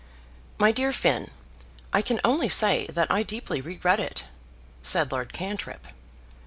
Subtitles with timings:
[0.57, 1.29] "My dear Finn,
[1.93, 4.23] I can only say that I deeply regret it,"
[4.81, 5.85] said Lord Cantrip.